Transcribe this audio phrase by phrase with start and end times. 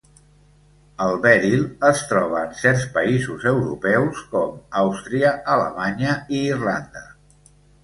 [1.07, 7.09] El beril es troba en certs països europeus com Àustria, Alemanya i Irlanda.